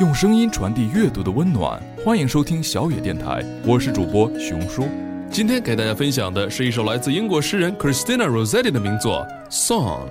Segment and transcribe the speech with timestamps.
[0.00, 1.78] 用声音传递阅读的温暖。
[2.02, 4.88] 欢迎收听小也电台，我是主播雄叔。
[5.30, 10.08] 今天给大家分享的是一首来自英国诗人 Christina Rossetti 的名作《Song》。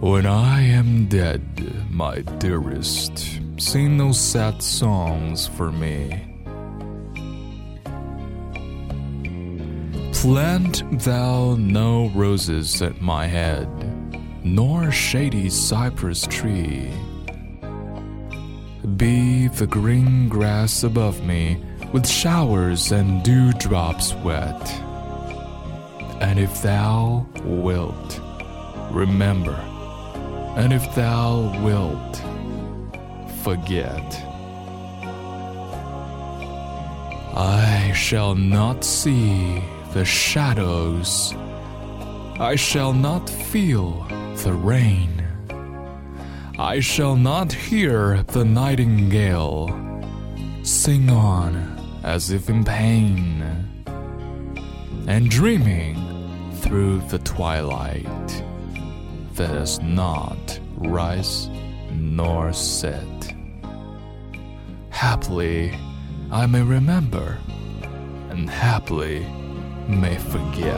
[0.00, 1.40] When I am dead,
[1.92, 6.26] my dearest sing no sad songs for me.
[10.14, 13.68] Plant thou no roses at my head,
[14.42, 16.90] nor shady cypress tree.
[18.96, 24.70] Be the green grass above me with showers and dewdrops wet.
[26.22, 28.20] And if thou wilt,
[28.90, 29.56] remember,
[30.56, 32.29] and if thou wilt,
[33.42, 34.26] forget.
[37.34, 41.34] I shall not see the shadows.
[42.38, 44.06] I shall not feel
[44.44, 45.24] the rain.
[46.58, 49.68] I shall not hear the nightingale
[50.62, 53.42] sing on as if in pain,
[55.06, 55.96] and dreaming
[56.56, 58.44] through the twilight
[59.34, 61.48] that does not rise
[61.92, 63.06] nor said.
[64.90, 65.72] Happily,
[66.30, 67.38] I may remember,
[68.30, 69.24] and happily
[69.88, 70.76] may forget.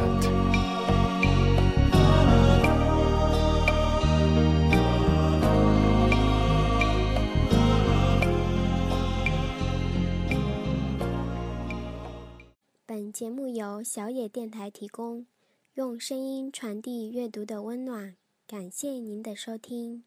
[12.87, 15.27] 本节目由小也电台提供，
[15.75, 18.15] 用声音传递阅读的温暖。
[18.47, 20.05] 感谢您的收听。